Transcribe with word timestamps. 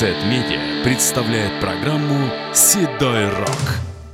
Z-Media 0.00 0.82
представляет 0.82 1.60
программу 1.60 2.30
«Седой 2.54 3.28
рок». 3.28 3.58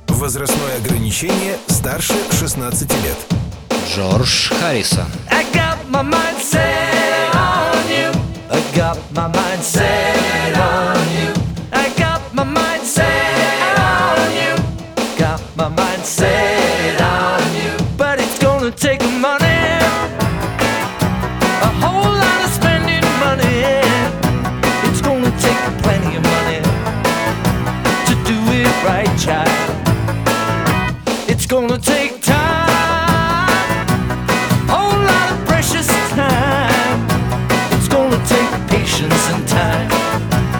Возрастное 0.09 0.75
ограничение 0.75 1.55
старше 1.67 2.11
16 2.29 2.91
лет. 2.91 3.17
Джордж 3.87 4.51
Харрисон. 4.59 5.05
I 5.31 5.45
got 5.53 5.77
my 5.87 6.03
mind 6.03 6.41
set 6.41 7.33
on 7.33 7.87
you. 7.87 8.11
I 8.51 8.59
got 8.75 8.97
my 9.13 9.29
mind 9.33 9.63
set 9.63 10.16
gonna 31.47 31.77
take 31.77 32.21
time 32.21 32.67
a 34.67 34.73
whole 34.73 34.99
lot 34.99 35.31
of 35.31 35.47
precious 35.47 35.87
time. 36.09 37.07
It's 37.71 37.87
gonna 37.87 38.21
take 38.25 38.51
patience 38.67 39.23
and 39.31 39.47
time 39.47 39.89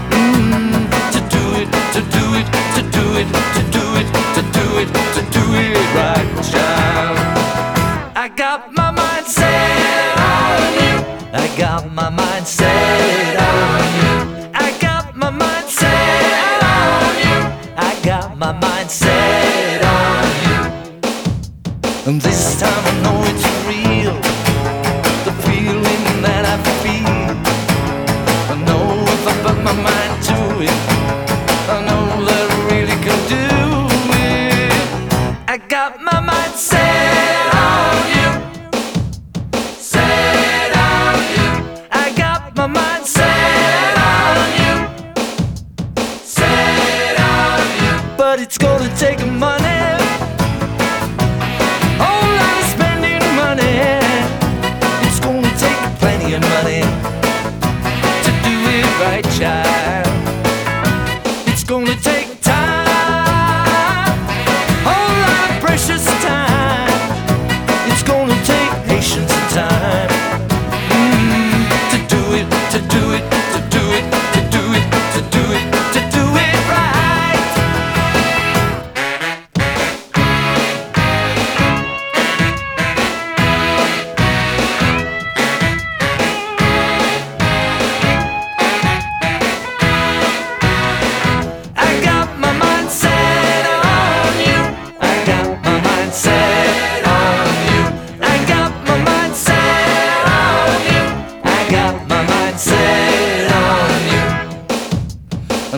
mm, 0.10 0.88
to 1.12 1.20
do 1.36 1.44
it, 1.60 1.68
to 1.94 2.02
do 2.16 2.26
it, 2.40 2.48
to 2.76 2.82
do 2.98 3.06
it, 3.20 3.28
to 3.58 3.64
do 3.76 3.86
it, 4.00 4.08
to 4.36 4.42
do 4.58 4.66
it, 4.82 4.88
to 5.16 5.22
do 5.38 5.46
it 5.60 5.76
right, 5.98 6.30
child. 6.52 7.18
I 8.16 8.30
got 8.34 8.72
my 8.72 8.92
mind 8.92 9.26
set 9.26 10.18
on 10.18 10.74
you. 10.82 10.96
I 11.34 11.54
got 11.58 11.92
my 11.94 12.10
mind 12.10 12.48
set 12.48 13.37
And 22.08 22.22
this 22.22 22.58
time 22.58 22.86
I 22.86 22.94
know 23.04 23.22
it's 23.26 23.46
real. 23.68 24.16
The 25.26 25.34
feeling 25.44 26.22
that 26.22 26.46
I 26.46 26.56
feel. 26.82 27.36
I 28.48 28.56
know 28.64 29.04
if 29.16 29.28
I 29.28 29.34
put 29.44 29.58
my 29.62 29.74
mind 29.74 30.24
to 30.30 30.38
it, 30.64 30.80
I 31.68 31.84
know 31.86 32.24
that 32.24 32.48
I 32.50 32.58
really 32.72 32.98
can 33.04 33.20
do 33.28 33.44
it. 34.24 34.72
I 35.50 35.58
got 35.58 36.02
my 36.02 36.22
mind 36.22 36.54
set 36.54 37.54
on 37.68 38.00
you. 38.16 38.30
Set 39.78 40.72
on 40.78 41.16
you. 41.36 41.50
I 41.92 42.14
got 42.16 42.56
my 42.56 42.68
mind 42.68 43.06
set 43.06 43.98
on 44.16 44.48
you. 44.62 44.76
Set 46.24 47.20
on 47.20 47.60
you. 47.84 48.16
But 48.18 48.40
it's 48.40 48.58
gonna 48.58 48.96
take 48.96 49.20
money. 49.28 49.77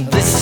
This 0.06 0.39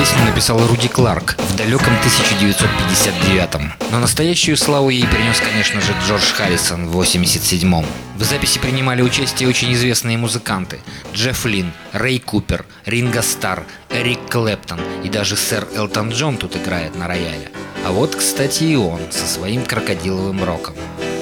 песню 0.00 0.24
написал 0.24 0.66
Руди 0.66 0.88
Кларк 0.88 1.36
в 1.36 1.56
далеком 1.56 1.92
1959-м. 2.02 3.74
Но 3.92 3.98
настоящую 3.98 4.56
славу 4.56 4.88
ей 4.88 5.06
принес, 5.06 5.38
конечно 5.40 5.78
же, 5.82 5.92
Джордж 6.06 6.32
Харрисон 6.32 6.88
в 6.88 6.98
87-м. 6.98 7.84
В 8.16 8.24
записи 8.24 8.58
принимали 8.58 9.02
участие 9.02 9.46
очень 9.46 9.74
известные 9.74 10.16
музыканты. 10.16 10.78
Джефф 11.12 11.44
Лин, 11.44 11.72
Рэй 11.92 12.18
Купер, 12.18 12.64
Ринго 12.86 13.20
Стар, 13.20 13.66
Эрик 13.90 14.20
Клэптон 14.30 14.80
и 15.04 15.10
даже 15.10 15.36
сэр 15.36 15.68
Элтон 15.76 16.08
Джон 16.08 16.38
тут 16.38 16.56
играет 16.56 16.96
на 16.96 17.06
рояле. 17.06 17.50
А 17.84 17.90
вот, 17.90 18.16
кстати, 18.16 18.64
и 18.64 18.76
он 18.76 19.00
со 19.10 19.26
своим 19.26 19.66
крокодиловым 19.66 20.42
роком. 20.42 20.76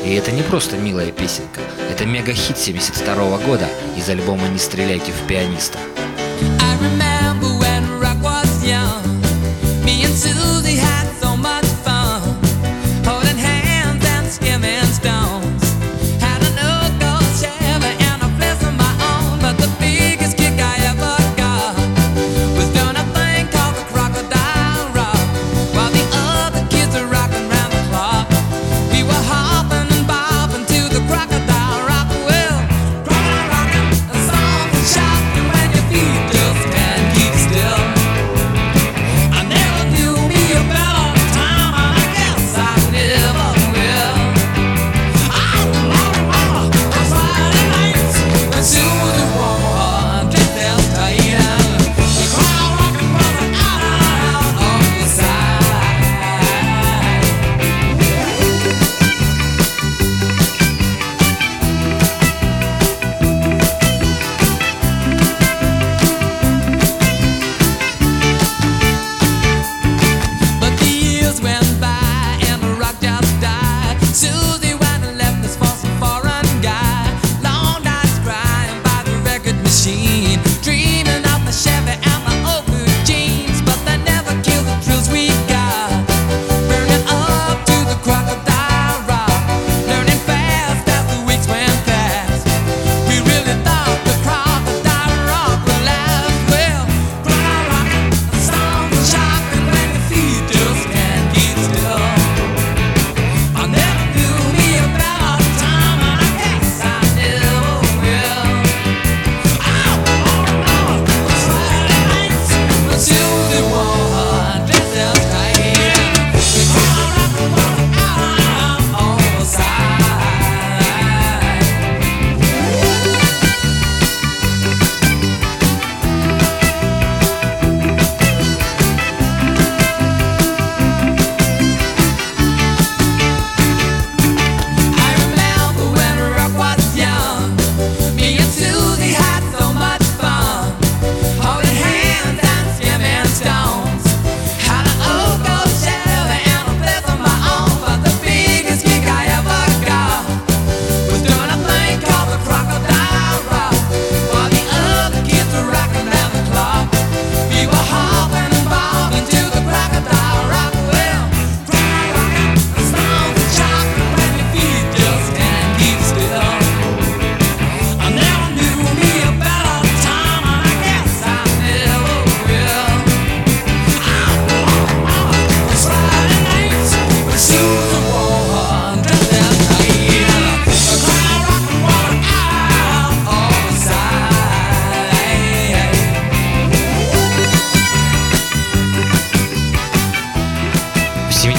И 0.05 0.15
это 0.15 0.31
не 0.31 0.45
просто 0.45 0.77
милая 0.77 1.11
песенка, 1.11 1.63
это 1.91 2.07
мега-хит 2.07 2.57
72 2.57 3.39
года 3.39 3.69
из 3.97 4.09
альбома 4.09 4.47
«Не 4.47 4.61
стреляйте 4.61 5.11
в 5.11 5.27
пианиста». 5.27 5.81
I 6.61 6.77
remember 6.81 7.18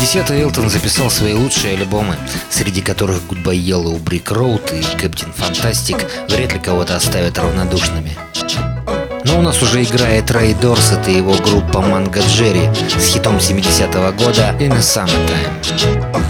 70-е 0.10 0.42
Элтон 0.42 0.72
записал 0.72 1.12
свои 1.12 1.36
лучшие 1.36 1.76
альбомы, 1.76 2.16
среди 2.50 2.82
которых 2.82 3.22
Goodbye 3.30 3.64
Yellow 3.64 4.02
Brick 4.02 4.24
Road 4.30 4.76
и 4.76 4.82
Captain 4.98 5.32
Fantastic 5.38 6.04
вряд 6.28 6.52
ли 6.52 6.60
кого-то 6.60 6.96
оставят 6.96 7.38
равнодушными. 7.38 8.18
Но 9.26 9.38
у 9.38 9.42
нас 9.44 9.62
уже 9.62 9.84
играет 9.84 10.32
Рэй 10.32 10.56
Дорсет 10.56 11.08
и 11.08 11.14
его 11.14 11.36
группа 11.36 11.82
Манго 11.82 12.22
Джерри 12.22 12.72
с 12.98 13.06
хитом 13.06 13.38
70-го 13.38 14.12
года 14.24 14.56
In 14.60 14.72
the 14.72 14.80
Summertime. 14.80 16.29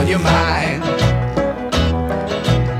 On 0.00 0.08
your 0.08 0.18
mind. 0.18 0.82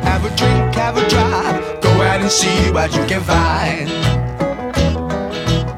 Have 0.08 0.24
a 0.24 0.34
drink, 0.40 0.74
have 0.74 0.96
a 0.96 1.06
drive, 1.08 1.80
go 1.82 1.90
out 2.08 2.20
and 2.22 2.30
see 2.30 2.70
what 2.72 2.94
you 2.96 3.04
can 3.04 3.20
find. 3.20 3.90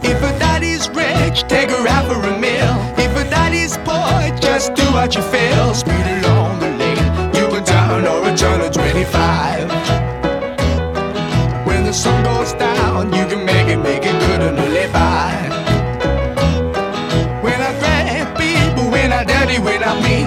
If 0.04 0.18
a 0.22 0.32
daddy's 0.38 0.88
rich, 0.90 1.42
take 1.48 1.70
her 1.70 1.88
out 1.88 2.06
for 2.06 2.20
a 2.32 2.38
meal. 2.38 2.74
If 2.96 3.12
a 3.16 3.24
daddy's 3.28 3.76
poor, 3.78 4.20
just 4.38 4.74
do 4.74 4.84
what 4.96 5.16
you 5.16 5.22
feel. 5.34 5.74
Speed 5.74 6.06
along 6.18 6.60
the 6.60 6.70
lane, 6.80 7.34
you 7.38 7.46
can 7.52 7.64
turn 7.64 8.06
or 8.06 8.20
a 8.30 8.36
turn 8.36 8.60
of 8.60 8.70
25. 8.70 9.68
When 11.66 11.84
the 11.84 11.92
sun 11.92 12.22
goes 12.22 12.52
down, 12.52 13.12
you 13.12 13.24
can 13.26 13.44
make 13.44 13.68
it, 13.74 13.78
make 13.78 14.04
it 14.04 14.16
good 14.26 14.42
and 14.48 14.56
live 14.76 14.92
by. 14.92 15.32
When 17.42 17.58
I 17.68 17.72
grab 17.80 18.26
people, 18.38 18.90
when 18.92 19.12
I 19.12 19.24
dirty, 19.24 19.58
when 19.58 19.82
I 19.82 19.94
mean, 20.06 20.22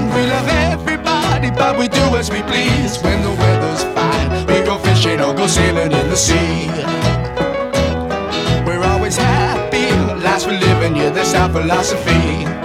but 1.66 1.80
we 1.80 1.88
do 1.88 2.06
as 2.16 2.30
we 2.30 2.42
please. 2.44 3.02
When 3.02 3.24
the 3.24 3.32
weather's 3.42 3.84
fine, 3.96 4.30
we 4.46 4.64
go 4.70 4.78
fishing 4.78 5.20
or 5.20 5.34
go 5.34 5.48
sailing 5.48 5.92
in 5.92 6.08
the 6.10 6.16
sea. 6.16 6.68
We're 8.68 8.86
always 8.94 9.18
happy, 9.18 9.88
last 10.28 10.46
we're 10.46 10.60
living, 10.60 10.96
yeah, 10.96 11.10
that's 11.10 11.34
our 11.34 11.50
philosophy. 11.50 12.65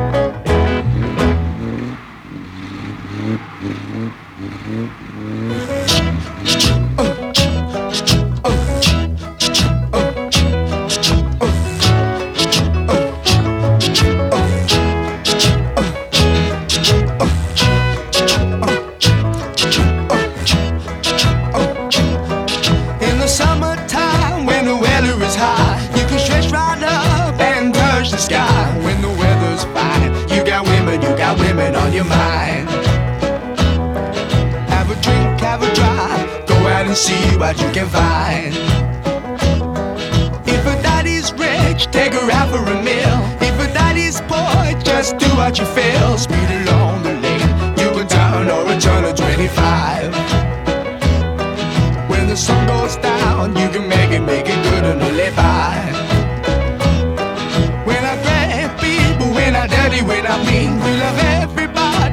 Your 32.01 32.09
mind. 32.09 32.69
Have 34.69 34.89
a 34.89 34.95
drink, 35.01 35.39
have 35.41 35.61
a 35.61 35.71
drive, 35.75 36.47
go 36.47 36.55
out 36.55 36.85
and 36.87 36.95
see 36.95 37.37
what 37.37 37.59
you 37.61 37.69
can 37.71 37.87
find. 37.87 38.53
If 40.47 40.63
a 40.65 40.75
daddy's 40.81 41.31
rich, 41.33 41.87
take 41.91 42.13
her 42.13 42.31
out 42.31 42.49
for 42.49 42.63
a 42.75 42.77
meal. 42.89 43.17
If 43.47 43.55
a 43.59 43.67
daddy's 43.73 44.19
poor, 44.21 44.81
just 44.81 45.17
do 45.17 45.27
what 45.35 45.59
you 45.59 45.65
feel. 45.65 46.17
Speed 46.17 46.49
along 46.61 47.03
the 47.03 47.13
lane, 47.25 47.51
you 47.81 47.89
can 47.95 48.07
turn 48.07 48.49
or 48.49 48.63
a 48.71 48.79
turn 48.79 49.03
of 49.05 49.15
25. 49.15 50.13
When 52.09 52.27
the 52.27 52.37
sun 52.37 52.65
goes 52.67 52.95
down, 52.97 53.55
you 53.55 53.69
can 53.69 53.87
make 53.87 54.11
it, 54.11 54.21
make 54.21 54.47
it 54.47 54.59
good 54.63 54.83
and 54.85 54.99
live 55.17 55.35
by. 55.35 55.90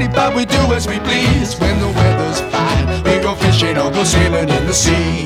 Everybody, 0.08 0.14
but 0.14 0.36
we 0.36 0.44
do 0.44 0.74
as 0.74 0.86
we 0.86 0.98
please. 1.00 1.58
When 1.58 1.78
the 1.80 1.88
weather's 1.88 2.40
fine, 2.52 3.02
we 3.04 3.20
go 3.22 3.34
fishing 3.34 3.76
or 3.78 3.90
go 3.90 4.04
sailing 4.04 4.48
in 4.48 4.66
the 4.66 4.72
sea. 4.72 5.24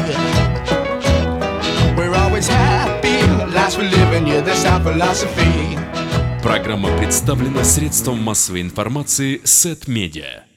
We're 1.96 2.14
always 2.14 2.48
happy, 2.48 3.22
last 3.52 3.78
we're 3.78 3.90
living, 3.90 4.26
yeah, 4.26 4.40
that's 4.40 4.64
our 4.64 4.80
philosophy. 4.80 5.78
Программа 6.42 6.96
представлена 6.98 7.62
средством 7.62 8.20
массовой 8.20 8.62
информации 8.62 9.40
Сет 9.44 9.86
Медиа. 9.86 10.51